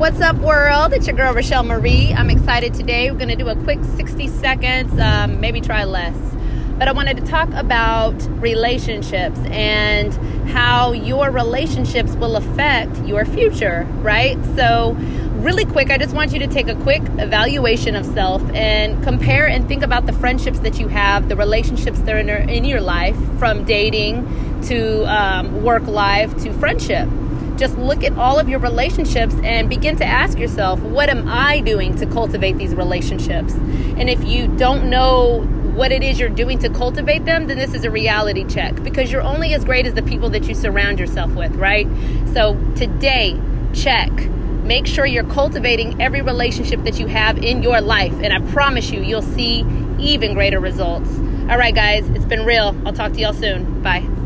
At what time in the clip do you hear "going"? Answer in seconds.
3.18-3.28